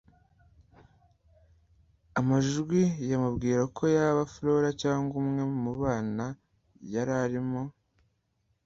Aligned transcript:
amajwi 2.19 2.81
yamubwira 3.09 3.61
ko 3.77 3.83
yaba 3.95 4.21
flora 4.33 4.69
cyangwa 4.81 5.13
umwe 5.21 5.43
mubana 5.63 6.25
yari 6.93 7.13
arimo 7.25 7.61